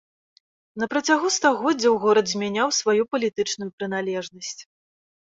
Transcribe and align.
На 0.83 0.87
працягу 0.93 1.27
стагоддзяў 1.35 1.93
горад 2.07 2.25
змяняў 2.33 2.75
сваю 2.81 3.03
палітычную 3.15 3.69
прыналежнасць. 3.77 4.61